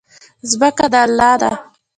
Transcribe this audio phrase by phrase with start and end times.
[0.49, 1.51] ځمکه د الله ده.